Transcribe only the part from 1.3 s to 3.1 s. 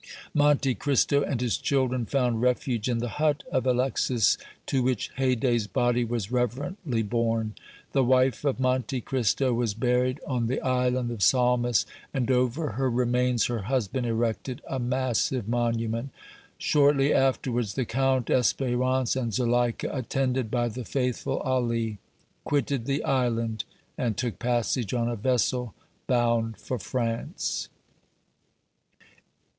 his children found refuge in the